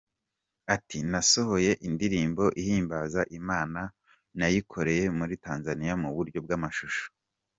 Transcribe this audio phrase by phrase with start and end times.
[0.75, 3.81] Ati “Nasohoye indirimbo ihimbaza Imana,
[4.37, 7.03] nayikoreye muri Tanzania mu buryo bw’amashusho.